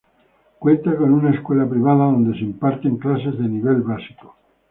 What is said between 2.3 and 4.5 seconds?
se imparten clases de nivel básico.